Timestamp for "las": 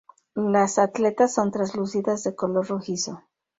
0.33-0.79